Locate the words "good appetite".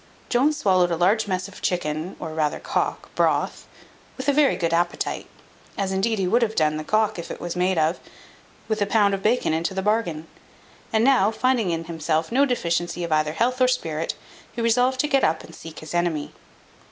4.55-5.27